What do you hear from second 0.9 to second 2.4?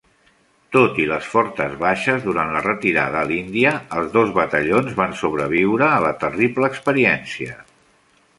i les fortes baixes